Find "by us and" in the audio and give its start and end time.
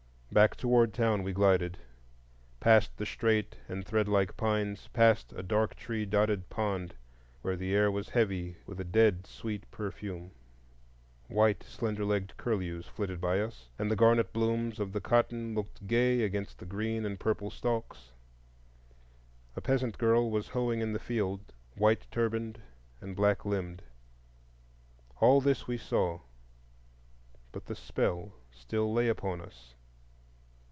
13.19-13.91